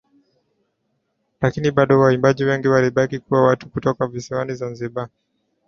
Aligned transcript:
Lakini 1.41 1.71
bado 1.71 1.99
waimbaji 1.99 2.43
wengi 2.43 2.67
walibaki 2.67 3.19
kuwa 3.19 3.41
watu 3.47 3.69
kutoka 3.69 4.07
visiwani 4.07 4.55
zanzibar 4.55 5.09